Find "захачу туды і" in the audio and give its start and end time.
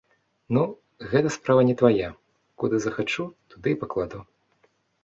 2.87-3.81